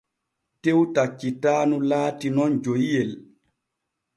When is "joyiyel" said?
2.63-3.11